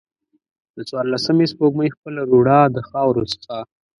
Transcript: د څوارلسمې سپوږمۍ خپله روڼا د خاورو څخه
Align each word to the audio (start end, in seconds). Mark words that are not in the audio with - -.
د 0.75 0.77
څوارلسمې 0.89 1.45
سپوږمۍ 1.51 1.89
خپله 1.95 2.21
روڼا 2.31 2.59
د 2.75 2.77
خاورو 2.89 3.23
څخه 3.33 3.57